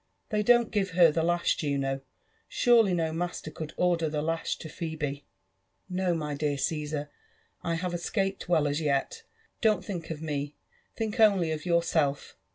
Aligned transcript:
''They 0.31 0.41
don't 0.41 0.71
give 0.71 0.89
her 0.97 1.11
the 1.11 1.21
lash, 1.21 1.57
Juno?— 1.57 2.01
Surely 2.47 2.95
no 2.95 3.13
master 3.13 3.51
could 3.51 3.75
order 3.77 4.09
the 4.09 4.23
lash 4.23 4.55
to 4.55 4.67
Phebe?" 4.67 5.25
"No, 5.91 6.15
my 6.15 6.33
dear 6.33 6.57
Ciesar— 6.57 7.09
I 7.71 7.75
have 7.75 7.93
escaped 7.93 8.49
well 8.49 8.67
as 8.67 8.81
yet; 8.81 9.21
don't 9.61 9.85
think 9.85 10.09
of 10.09 10.19
me— 10.19 10.55
think 10.95 11.19
only 11.19 11.51
of 11.51 11.67
yourself. 11.67 12.35